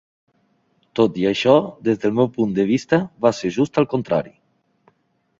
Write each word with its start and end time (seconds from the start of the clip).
Tot 0.99 1.17
i 1.23 1.25
això, 1.31 1.51
des 1.87 1.99
del 2.05 2.15
meu 2.19 2.29
punt 2.37 2.55
de 2.59 2.65
vista 2.69 2.99
va 3.27 3.31
ser 3.41 3.51
just 3.59 3.77
al 3.83 3.87
contrari. 3.93 4.33